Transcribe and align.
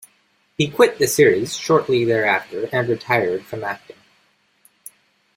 He 0.57 0.67
quit 0.67 0.97
the 0.97 1.05
series 1.05 1.55
shortly 1.55 2.05
thereafter 2.05 2.67
and 2.73 2.89
retired 2.89 3.45
from 3.45 3.63
acting. 3.63 3.97